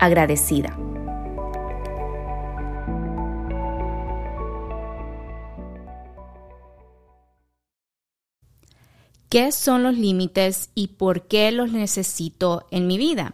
[0.00, 0.76] agradecida.
[9.28, 13.32] ¿Qué son los límites y por qué los necesito en mi vida?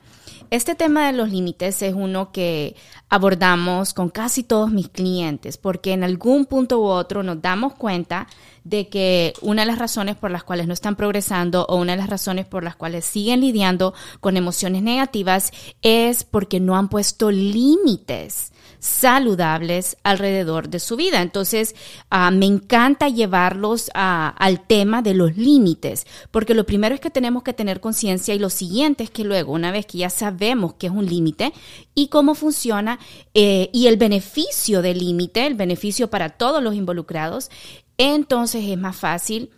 [0.51, 2.77] Este tema de los límites es uno que
[3.09, 8.29] abordamos con casi todos mis clientes, porque en algún punto u otro nos damos cuenta
[8.63, 11.99] de que una de las razones por las cuales no están progresando o una de
[11.99, 17.31] las razones por las cuales siguen lidiando con emociones negativas es porque no han puesto
[17.31, 18.53] límites
[18.87, 21.21] saludables alrededor de su vida.
[21.21, 21.75] Entonces,
[22.09, 27.43] ah, me encanta llevarlos al tema de los límites, porque lo primero es que tenemos
[27.43, 30.87] que tener conciencia y lo siguiente es que luego, una vez que ya sabemos qué
[30.87, 31.53] es un límite
[31.95, 32.99] y cómo funciona
[33.35, 37.51] eh, y el beneficio del límite, el beneficio para todos los involucrados,
[37.99, 39.51] entonces es más fácil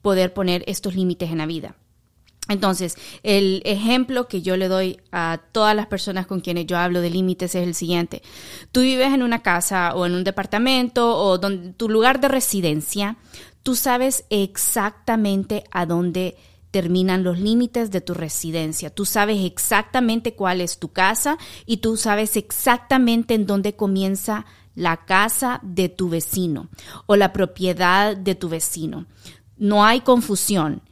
[0.00, 1.76] poder poner estos límites en la vida.
[2.48, 7.00] Entonces, el ejemplo que yo le doy a todas las personas con quienes yo hablo
[7.00, 8.22] de límites es el siguiente.
[8.72, 13.16] Tú vives en una casa o en un departamento o donde, tu lugar de residencia,
[13.62, 16.36] tú sabes exactamente a dónde
[16.72, 18.90] terminan los límites de tu residencia.
[18.90, 25.04] Tú sabes exactamente cuál es tu casa y tú sabes exactamente en dónde comienza la
[25.04, 26.68] casa de tu vecino
[27.06, 29.06] o la propiedad de tu vecino.
[29.58, 30.82] No hay confusión.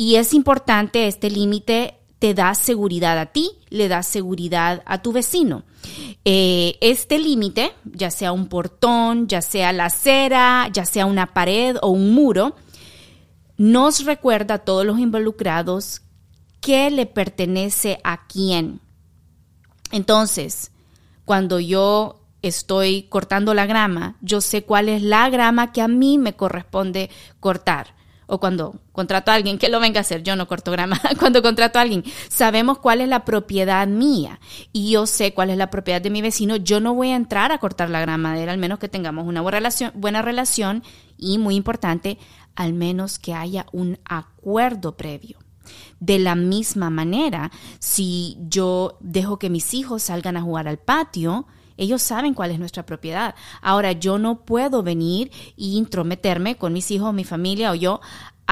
[0.00, 5.12] Y es importante, este límite te da seguridad a ti, le da seguridad a tu
[5.12, 5.64] vecino.
[6.24, 11.76] Eh, este límite, ya sea un portón, ya sea la acera, ya sea una pared
[11.82, 12.56] o un muro,
[13.58, 16.00] nos recuerda a todos los involucrados
[16.62, 18.80] qué le pertenece a quién.
[19.92, 20.72] Entonces,
[21.26, 26.16] cuando yo estoy cortando la grama, yo sé cuál es la grama que a mí
[26.16, 28.00] me corresponde cortar
[28.30, 31.42] o cuando contrato a alguien que lo venga a hacer, yo no corto grama, cuando
[31.42, 34.40] contrato a alguien, sabemos cuál es la propiedad mía
[34.72, 37.52] y yo sé cuál es la propiedad de mi vecino, yo no voy a entrar
[37.52, 40.82] a cortar la grama de él, al menos que tengamos una buena relación, buena relación
[41.18, 42.18] y, muy importante,
[42.54, 45.38] al menos que haya un acuerdo previo.
[45.98, 51.46] De la misma manera, si yo dejo que mis hijos salgan a jugar al patio,
[51.80, 53.34] ellos saben cuál es nuestra propiedad.
[53.62, 58.00] Ahora, yo no puedo venir e intrometerme con mis hijos, mi familia o yo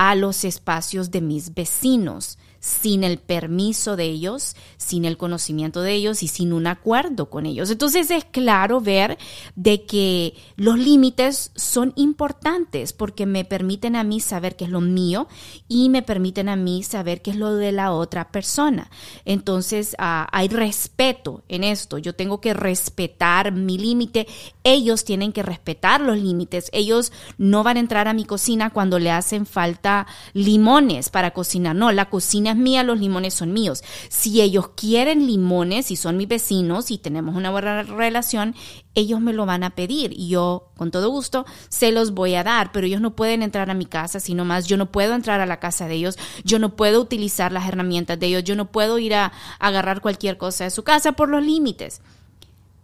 [0.00, 5.92] a los espacios de mis vecinos sin el permiso de ellos, sin el conocimiento de
[5.94, 7.70] ellos y sin un acuerdo con ellos.
[7.70, 9.18] Entonces es claro ver
[9.54, 14.80] de que los límites son importantes porque me permiten a mí saber qué es lo
[14.80, 15.28] mío
[15.68, 18.90] y me permiten a mí saber qué es lo de la otra persona.
[19.24, 21.98] Entonces ah, hay respeto en esto.
[21.98, 24.26] Yo tengo que respetar mi límite.
[24.70, 26.68] Ellos tienen que respetar los límites.
[26.74, 31.74] Ellos no van a entrar a mi cocina cuando le hacen falta limones para cocinar.
[31.74, 33.82] No, la cocina es mía, los limones son míos.
[34.10, 38.54] Si ellos quieren limones y son mis vecinos y tenemos una buena relación,
[38.94, 42.44] ellos me lo van a pedir y yo con todo gusto se los voy a
[42.44, 45.40] dar, pero ellos no pueden entrar a mi casa, sino más yo no puedo entrar
[45.40, 48.70] a la casa de ellos, yo no puedo utilizar las herramientas de ellos, yo no
[48.70, 52.02] puedo ir a agarrar cualquier cosa de su casa por los límites.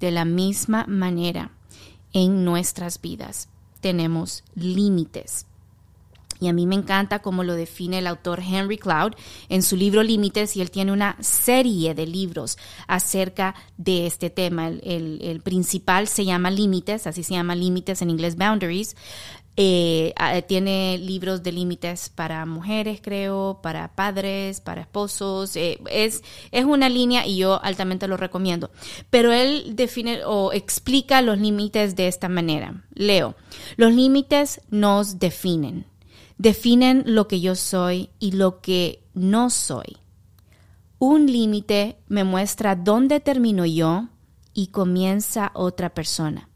[0.00, 1.50] De la misma manera,
[2.14, 3.48] en nuestras vidas
[3.80, 5.44] tenemos límites.
[6.40, 9.12] Y a mí me encanta cómo lo define el autor Henry Cloud
[9.48, 14.68] en su libro Límites y él tiene una serie de libros acerca de este tema.
[14.68, 18.96] El, principal se llama Límites, así se llama Límites en inglés Boundaries.
[19.56, 25.54] Eh, ah, tiene libros de límites para mujeres, creo, para padres, para esposos.
[25.54, 28.70] Eh, es, es una línea y yo altamente lo recomiendo.
[29.10, 32.84] Pero él define o explica los límites de esta manera.
[32.94, 33.36] Leo,
[33.76, 35.86] los límites nos definen.
[36.36, 39.98] Definen lo que yo soy y lo que no soy.
[40.98, 44.08] Un límite me muestra dónde termino yo
[44.52, 46.48] y comienza otra persona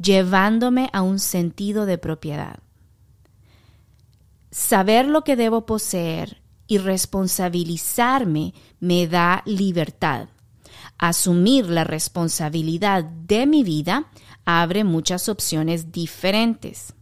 [0.00, 2.60] llevándome a un sentido de propiedad.
[4.50, 10.28] Saber lo que debo poseer y responsabilizarme me da libertad.
[10.98, 14.10] Asumir la responsabilidad de mi vida
[14.44, 16.94] abre muchas opciones diferentes.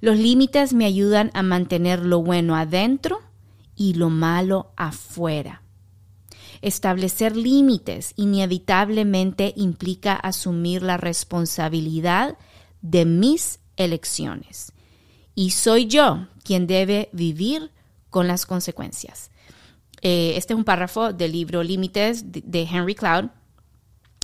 [0.00, 3.20] Los límites me ayudan a mantener lo bueno adentro
[3.76, 5.62] y lo malo afuera.
[6.62, 12.36] Establecer límites inevitablemente implica asumir la responsabilidad
[12.82, 14.72] de mis elecciones.
[15.34, 17.70] Y soy yo quien debe vivir
[18.10, 19.30] con las consecuencias.
[20.02, 23.30] Eh, este es un párrafo del libro Límites de Henry Cloud.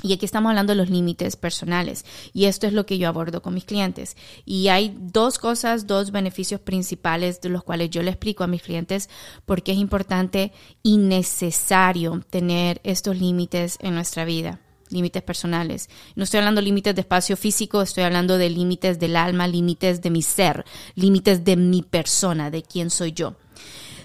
[0.03, 2.05] Y aquí estamos hablando de los límites personales.
[2.35, 4.17] Y esto es lo que yo abordo con mis clientes.
[4.45, 8.63] Y hay dos cosas, dos beneficios principales de los cuales yo le explico a mis
[8.63, 9.09] clientes
[9.47, 10.53] por qué es importante
[10.83, 15.91] y necesario tener estos límites en nuestra vida límites personales.
[16.15, 20.01] No estoy hablando de límites de espacio físico, estoy hablando de límites del alma, límites
[20.01, 20.65] de mi ser,
[20.95, 23.35] límites de mi persona, de quién soy yo.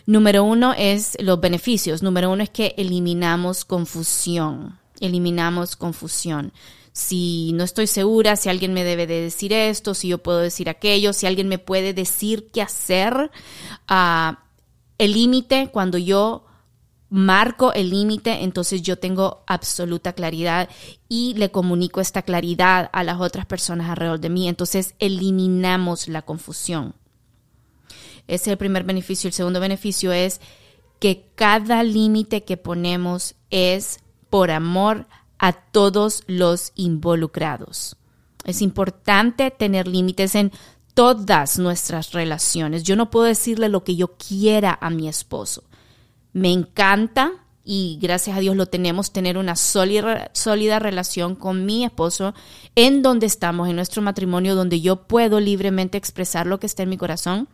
[0.07, 2.01] Número uno es los beneficios.
[2.01, 6.53] Número uno es que eliminamos confusión eliminamos confusión.
[6.93, 10.69] Si no estoy segura, si alguien me debe de decir esto, si yo puedo decir
[10.69, 13.31] aquello, si alguien me puede decir qué hacer,
[13.87, 14.43] ah,
[14.97, 16.45] el límite, cuando yo
[17.09, 20.69] marco el límite, entonces yo tengo absoluta claridad
[21.09, 24.47] y le comunico esta claridad a las otras personas alrededor de mí.
[24.47, 26.95] Entonces eliminamos la confusión.
[28.27, 29.27] Ese es el primer beneficio.
[29.27, 30.39] El segundo beneficio es
[30.99, 33.99] que cada límite que ponemos es
[34.31, 35.05] por amor
[35.37, 37.97] a todos los involucrados.
[38.45, 40.51] Es importante tener límites en
[40.95, 42.83] todas nuestras relaciones.
[42.83, 45.63] Yo no puedo decirle lo que yo quiera a mi esposo.
[46.33, 47.33] Me encanta
[47.63, 52.33] y gracias a Dios lo tenemos, tener una sólida, sólida, relación con mi esposo
[52.75, 56.89] en donde estamos, en nuestro matrimonio, donde yo puedo libremente expresar lo que está en
[56.89, 57.47] mi corazón.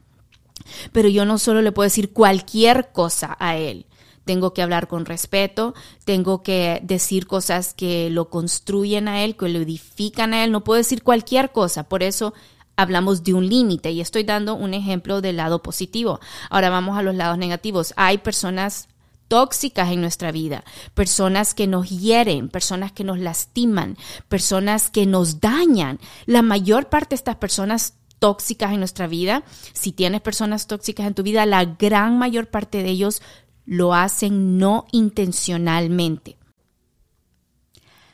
[0.92, 3.88] Pero yo no solo le puedo decir cualquier cosa a él
[4.28, 5.74] tengo que hablar con respeto,
[6.06, 10.64] tengo que decir cosas que lo construyen a él, que lo edifican a él, no
[10.64, 12.36] puedo decir cualquier cosa, por eso
[12.76, 16.20] hablamos de un límite y estoy dando un ejemplo del lado positivo.
[16.52, 17.94] Ahora vamos a los lados negativos.
[17.98, 18.88] Hay personas
[19.28, 20.64] tóxicas en nuestra vida,
[20.94, 23.98] personas que nos hieren, personas que nos lastiman,
[24.28, 26.00] personas que nos dañan.
[26.26, 31.14] La mayor parte de estas personas tóxicas en nuestra vida, si tienes personas tóxicas en
[31.14, 33.22] tu vida, la gran mayor parte de ellos
[33.68, 36.38] lo hacen no intencionalmente.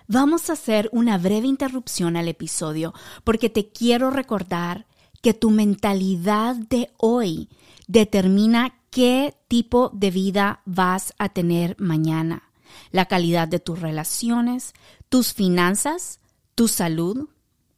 [0.07, 4.85] Vamos a hacer una breve interrupción al episodio porque te quiero recordar
[5.21, 7.47] que tu mentalidad de hoy
[7.87, 12.51] determina qué tipo de vida vas a tener mañana.
[12.91, 14.73] La calidad de tus relaciones,
[15.07, 16.19] tus finanzas,
[16.55, 17.29] tu salud,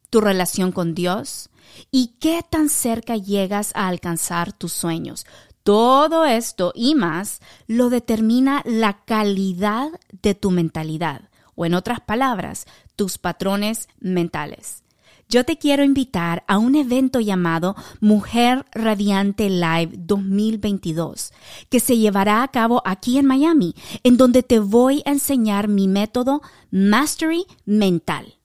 [0.10, 1.50] tu relación con Dios
[1.92, 5.25] y qué tan cerca llegas a alcanzar tus sueños,
[5.66, 9.90] todo esto y más lo determina la calidad
[10.22, 14.84] de tu mentalidad, o en otras palabras, tus patrones mentales.
[15.28, 21.34] Yo te quiero invitar a un evento llamado Mujer Radiante Live 2022,
[21.69, 25.88] que se llevará a cabo aquí en Miami, en donde te voy a enseñar mi
[25.88, 28.36] método Mastery Mental.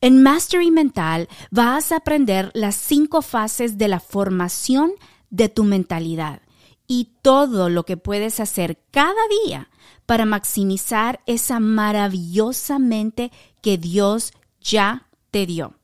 [0.00, 4.92] En Mastery Mental vas a aprender las cinco fases de la formación
[5.30, 6.42] de tu mentalidad
[6.86, 9.70] y todo lo que puedes hacer cada día
[10.06, 13.30] para maximizar esa maravillosa mente
[13.60, 15.74] que Dios ya te dio.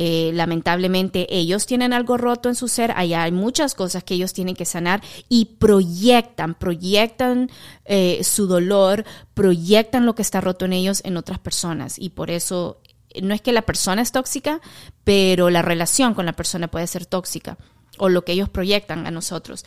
[0.00, 4.32] Eh, lamentablemente ellos tienen algo roto en su ser, allá hay muchas cosas que ellos
[4.32, 7.50] tienen que sanar y proyectan, proyectan
[7.84, 12.30] eh, su dolor, proyectan lo que está roto en ellos en otras personas y por
[12.30, 12.80] eso
[13.20, 14.60] no es que la persona es tóxica,
[15.02, 17.58] pero la relación con la persona puede ser tóxica
[17.98, 19.64] o lo que ellos proyectan a nosotros.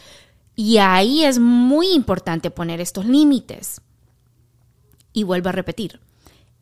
[0.56, 3.82] Y ahí es muy importante poner estos límites.
[5.12, 6.00] Y vuelvo a repetir,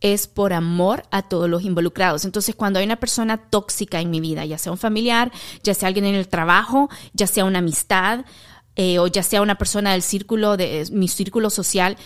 [0.02, 2.26] es por amor a todos los involucrados.
[2.26, 5.32] Entonces, cuando hay una persona tóxica en mi vida, ya sea un familiar,
[5.64, 8.26] ya sea alguien en el trabajo, ya sea una amistad,
[8.76, 11.98] eh, o ya sea una persona del círculo, de mi círculo social,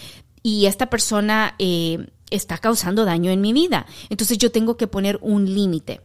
[0.41, 3.85] y esta persona eh, está causando daño en mi vida.
[4.09, 6.01] Entonces, yo tengo que poner un límite.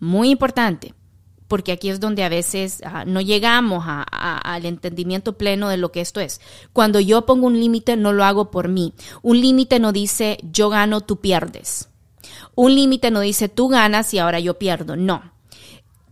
[0.00, 0.94] Muy importante
[1.48, 6.00] porque aquí es donde a veces ah, no llegamos al entendimiento pleno de lo que
[6.00, 6.40] esto es.
[6.72, 8.94] Cuando yo pongo un límite, no lo hago por mí.
[9.22, 11.88] Un límite no dice yo gano, tú pierdes.
[12.54, 14.96] Un límite no dice tú ganas y ahora yo pierdo.
[14.96, 15.32] No.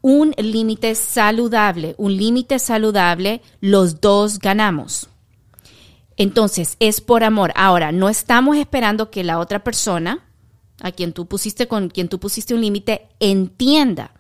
[0.03, 5.09] Un límite saludable, un límite saludable, los dos ganamos.
[6.17, 7.53] Entonces, es por amor.
[7.57, 10.23] Ahora, no estamos esperando que la otra persona,
[10.81, 14.13] a quien tú pusiste con quien tú pusiste un límite, entienda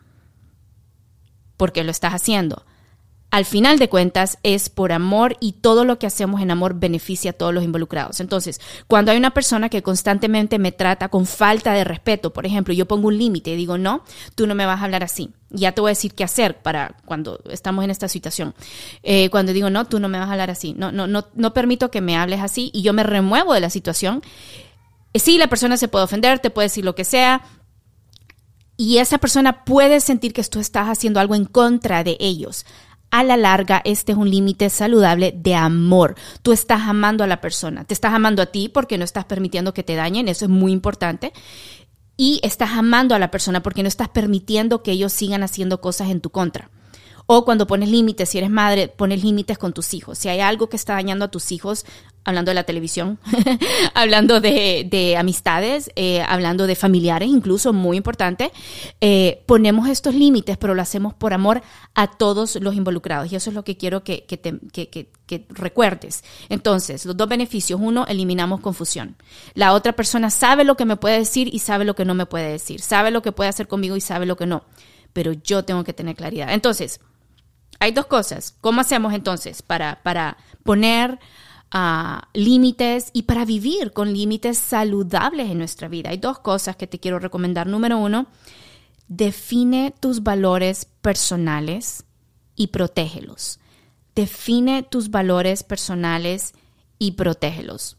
[1.56, 2.64] porque lo estás haciendo.
[3.34, 7.32] Al final de cuentas es por amor y todo lo que hacemos en amor beneficia
[7.32, 8.20] a todos los involucrados.
[8.20, 12.72] Entonces, cuando hay una persona que constantemente me trata con falta de respeto, por ejemplo,
[12.72, 14.04] yo pongo un límite y digo, no,
[14.36, 15.30] tú no me vas a hablar así.
[15.50, 18.54] Ya te voy a decir qué hacer para cuando estamos en esta situación.
[19.02, 20.72] Eh, cuando digo, no, tú no me vas a hablar así.
[20.72, 23.70] No, no, no, no permito que me hables así y yo me remuevo de la
[23.70, 24.22] situación.
[25.12, 27.42] Sí, la persona se puede ofender, te puede decir lo que sea,
[28.76, 32.66] y esa persona puede sentir que tú estás haciendo algo en contra de ellos.
[33.10, 36.16] A la larga, este es un límite saludable de amor.
[36.42, 39.72] Tú estás amando a la persona, te estás amando a ti porque no estás permitiendo
[39.72, 41.32] que te dañen, eso es muy importante.
[42.16, 46.10] Y estás amando a la persona porque no estás permitiendo que ellos sigan haciendo cosas
[46.10, 46.70] en tu contra.
[47.26, 50.18] O cuando pones límites, si eres madre, pones límites con tus hijos.
[50.18, 51.86] Si hay algo que está dañando a tus hijos,
[52.24, 53.18] hablando de la televisión,
[53.94, 58.50] hablando de, amistades, eh, hablando de familiares, incluso muy importante,
[59.00, 61.62] eh, ponemos estos límites, pero lo hacemos por amor
[61.94, 63.30] a todos los involucrados.
[63.32, 64.38] Y eso es lo que quiero que, que,
[65.26, 66.24] que recuerdes.
[66.48, 67.80] Entonces, los dos beneficios.
[67.80, 69.16] Uno, eliminamos confusión.
[69.54, 72.26] La otra persona sabe lo que me puede decir y sabe lo que no me
[72.26, 72.80] puede decir.
[72.80, 74.64] Sabe lo que puede hacer conmigo y sabe lo que no.
[75.12, 76.52] Pero yo tengo que tener claridad.
[76.52, 77.00] Entonces,
[77.80, 78.56] hay dos cosas.
[78.60, 81.18] ¿Cómo hacemos entonces para, para poner
[81.70, 86.10] ah, límites y para vivir con límites saludables en nuestra vida?
[86.10, 87.66] Hay dos cosas que te quiero recomendar.
[87.66, 88.26] Número uno,
[89.08, 92.04] define tus valores personales
[92.56, 93.60] y protégelos.
[94.14, 96.54] Define tus valores personales
[96.98, 97.96] y protégelos.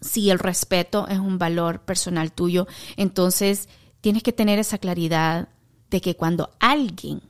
[0.00, 3.68] Si el respeto es un valor personal tuyo, entonces
[4.00, 5.48] tienes que tener esa claridad
[5.90, 7.22] de que cuando alguien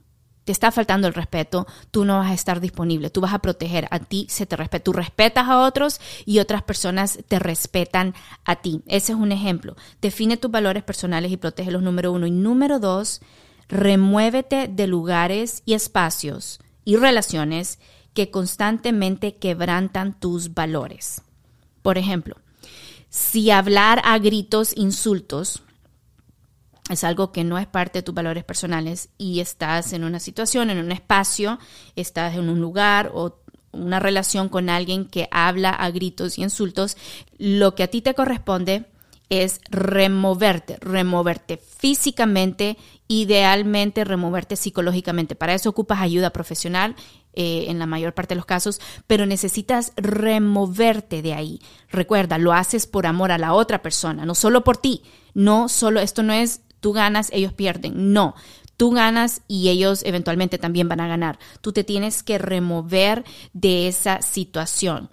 [0.47, 3.89] te está faltando el respeto, tú no vas a estar disponible, tú vas a proteger,
[3.91, 8.55] a ti se te respeta, tú respetas a otros y otras personas te respetan a
[8.55, 8.81] ti.
[8.87, 9.75] Ese es un ejemplo.
[10.01, 12.29] Define tus valores personales y protege los número uno.
[12.29, 13.23] Y número dos,
[13.69, 17.81] remuévete de lugares y espacios y relaciones
[18.15, 21.23] que constantemente quebrantan tus valores.
[21.83, 22.37] Por ejemplo,
[23.11, 25.65] si hablar a gritos insultos
[26.91, 30.71] es algo que no es parte de tus valores personales y estás en una situación,
[30.71, 31.59] en un espacio,
[31.97, 33.41] estás en un lugar o
[33.73, 36.97] una relación con alguien que habla a gritos y insultos,
[37.39, 38.87] lo que a ti te corresponde
[39.29, 42.77] es removerte, removerte físicamente,
[43.09, 45.35] idealmente removerte psicológicamente.
[45.35, 46.95] Para eso ocupas ayuda profesional
[47.33, 51.61] eh, en la mayor parte de los casos, pero necesitas removerte de ahí.
[51.91, 55.03] Recuerda, lo haces por amor a la otra persona, no solo por ti.
[55.35, 58.13] No solo, esto no es tú ganas, ellos pierden.
[58.13, 58.37] No,
[58.77, 61.37] tú ganas y ellos eventualmente también van a ganar.
[61.61, 65.11] Tú te tienes que remover de esa situación.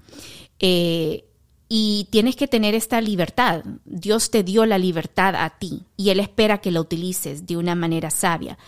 [0.59, 1.25] Eh,
[1.67, 3.63] y tienes que tener esta libertad.
[3.85, 7.73] Dios te dio la libertad a ti y Él espera que la utilices de una
[7.73, 8.59] manera sabia.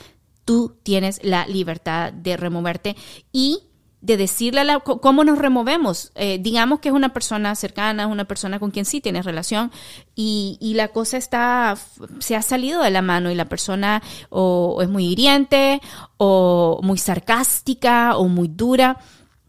[0.43, 2.95] Tú tienes la libertad de removerte
[3.31, 3.59] y
[4.01, 6.11] de decirle a la, cómo nos removemos.
[6.15, 9.71] Eh, digamos que es una persona cercana, es una persona con quien sí tienes relación
[10.15, 11.75] y, y, la cosa está,
[12.19, 15.81] se ha salido de la mano y la persona o, es muy hiriente
[16.17, 18.99] o muy sarcástica o muy dura.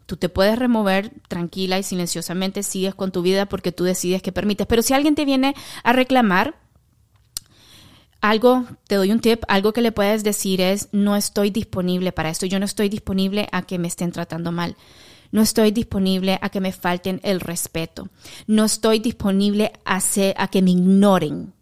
[0.07, 4.33] Tú te puedes remover tranquila y silenciosamente, sigues con tu vida porque tú decides que
[4.33, 4.67] permites.
[4.67, 6.55] Pero si alguien te viene a reclamar,
[8.31, 12.31] algo, te doy un tip, algo que le puedes decir es, no estoy disponible para
[12.31, 14.77] esto, yo no estoy disponible a que me estén tratando mal.
[15.33, 18.09] No estoy disponible a que me falten el respeto.
[18.47, 20.01] No estoy disponible a,
[20.37, 21.53] a que me ignoren.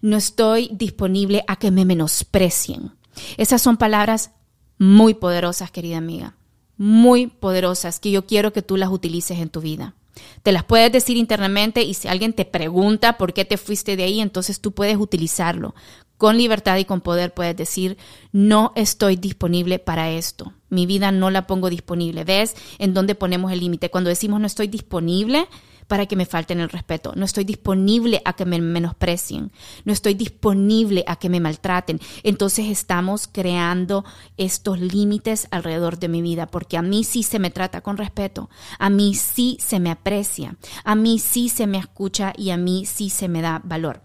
[0.00, 2.92] No estoy disponible a que me menosprecien.
[3.36, 4.30] Esas son palabras
[4.78, 6.36] muy poderosas, querida amiga.
[6.76, 9.94] Muy poderosas que yo quiero que tú las utilices en tu vida.
[10.42, 14.04] Te las puedes decir internamente y si alguien te pregunta por qué te fuiste de
[14.04, 15.74] ahí, entonces tú puedes utilizarlo.
[16.16, 17.96] Con libertad y con poder puedes decir,
[18.30, 20.52] no estoy disponible para esto.
[20.68, 22.24] Mi vida no la pongo disponible.
[22.24, 23.90] ¿Ves en dónde ponemos el límite?
[23.90, 25.48] Cuando decimos no estoy disponible,
[25.90, 27.14] para que me falten el respeto.
[27.16, 29.50] No estoy disponible a que me menosprecien.
[29.84, 31.98] No estoy disponible a que me maltraten.
[32.22, 34.04] Entonces estamos creando
[34.36, 38.50] estos límites alrededor de mi vida porque a mí sí se me trata con respeto.
[38.78, 40.56] A mí sí se me aprecia.
[40.84, 44.04] A mí sí se me escucha y a mí sí se me da valor.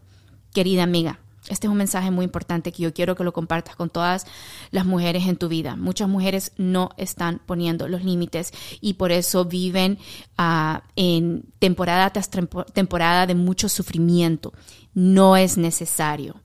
[0.56, 3.90] Querida amiga, este es un mensaje muy importante que yo quiero que lo compartas con
[3.90, 4.25] todas
[4.72, 5.75] las mujeres en tu vida.
[5.75, 10.00] Muchas mujeres no están poniendo los límites y por eso viven
[10.38, 12.30] ah, en temporada tras
[12.74, 14.54] temporada de mucho sufrimiento.
[14.94, 16.45] No es necesario.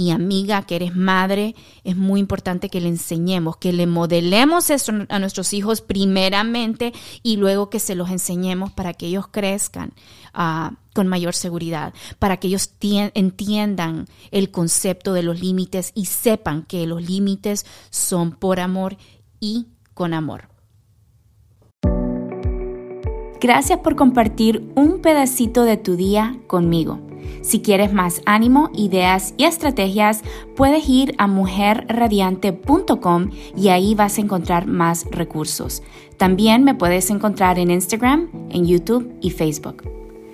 [0.00, 4.92] Y amiga, que eres madre, es muy importante que le enseñemos, que le modelemos eso
[5.08, 6.92] a nuestros hijos primeramente
[7.24, 9.92] y luego que se los enseñemos para que ellos crezcan
[10.36, 16.62] uh, con mayor seguridad, para que ellos entiendan el concepto de los límites y sepan
[16.62, 18.96] que los límites son por amor
[19.40, 20.57] y con amor.
[23.40, 26.98] Gracias por compartir un pedacito de tu día conmigo.
[27.40, 30.24] Si quieres más ánimo, ideas y estrategias,
[30.56, 35.84] puedes ir a mujerradiante.com y ahí vas a encontrar más recursos.
[36.16, 39.84] También me puedes encontrar en Instagram, en YouTube y Facebook.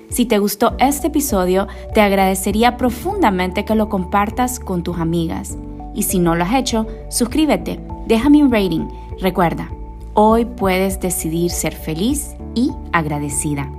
[0.09, 5.59] Si te gustó este episodio, te agradecería profundamente que lo compartas con tus amigas.
[5.95, 8.89] Y si no lo has hecho, suscríbete, déjame un rating.
[9.21, 9.71] Recuerda,
[10.15, 13.71] hoy puedes decidir ser feliz y agradecida.